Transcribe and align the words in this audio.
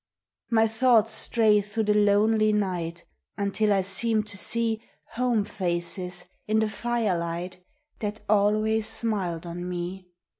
My 0.49 0.65
thoughts 0.65 1.11
stray 1.11 1.61
through 1.61 1.83
the 1.83 1.93
lonely 1.93 2.51
night 2.51 3.05
Until 3.37 3.71
I 3.71 3.83
seem 3.83 4.23
to 4.23 4.35
see 4.35 4.81
Home 5.11 5.45
faces, 5.45 6.25
in 6.47 6.57
the 6.57 6.69
firelight, 6.69 7.63
That 7.99 8.21
always 8.27 8.87
smiled 8.87 9.45
on 9.45 9.69
me. 9.69 10.07